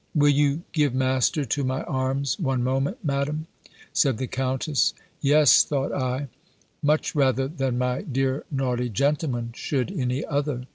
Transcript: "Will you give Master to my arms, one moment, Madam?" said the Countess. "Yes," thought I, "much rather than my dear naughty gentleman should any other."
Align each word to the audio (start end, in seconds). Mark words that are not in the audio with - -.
"Will 0.15 0.29
you 0.29 0.63
give 0.71 0.95
Master 0.95 1.45
to 1.45 1.63
my 1.63 1.83
arms, 1.83 2.39
one 2.39 2.63
moment, 2.63 2.97
Madam?" 3.05 3.45
said 3.93 4.17
the 4.17 4.25
Countess. 4.25 4.95
"Yes," 5.21 5.63
thought 5.63 5.91
I, 5.93 6.27
"much 6.81 7.13
rather 7.13 7.47
than 7.47 7.77
my 7.77 8.01
dear 8.01 8.43
naughty 8.49 8.89
gentleman 8.89 9.51
should 9.53 9.91
any 9.91 10.25
other." 10.25 10.65